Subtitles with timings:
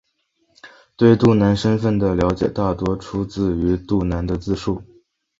[0.95, 4.81] 对杜兰身份的了解大多出自于杜兰的自述。